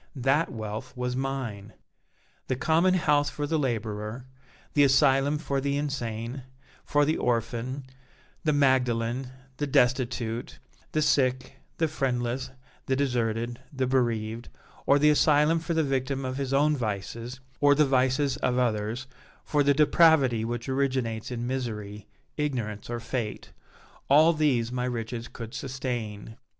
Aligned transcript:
That 0.15 0.51
wealth 0.51 0.97
was 0.97 1.15
mine! 1.15 1.73
The 2.47 2.55
common 2.55 2.95
house 2.95 3.29
for 3.29 3.45
the 3.45 3.59
laborer, 3.59 4.25
the 4.73 4.83
asylum 4.83 5.37
for 5.37 5.61
the 5.61 5.77
insane, 5.77 6.41
for 6.83 7.05
the 7.05 7.17
orphan, 7.17 7.83
the 8.43 8.51
Magdalen, 8.51 9.27
the 9.57 9.67
destitute, 9.67 10.57
the 10.91 11.03
sick, 11.03 11.57
the 11.77 11.87
friendless, 11.87 12.49
the 12.87 12.95
deserted, 12.95 13.59
the 13.71 13.85
bereaved, 13.85 14.49
or 14.87 14.97
the 14.97 15.11
asylum 15.11 15.59
for 15.59 15.75
the 15.75 15.83
victim 15.83 16.25
of 16.25 16.37
his 16.37 16.51
own 16.51 16.75
vices, 16.75 17.39
or 17.59 17.75
the 17.75 17.85
vices 17.85 18.37
of 18.37 18.57
others, 18.57 19.05
for 19.43 19.61
the 19.61 19.75
depravity 19.75 20.43
which 20.43 20.67
originates 20.67 21.29
in 21.29 21.45
misery, 21.45 22.07
ignorance 22.37 22.89
or 22.89 22.99
fate 22.99 23.51
all 24.09 24.33
these 24.33 24.71
my 24.71 24.85
riches 24.85 25.27
could 25.27 25.53
sustain. 25.53 26.37